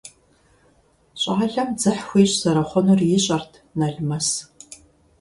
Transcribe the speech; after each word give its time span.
ЩӀалэм 1.21 1.69
дзыхь 1.77 2.03
хуищӀ 2.07 2.37
зэрыхъунур 2.41 2.99
ищӀэрт 3.15 3.51
Налмэс. 3.79 4.27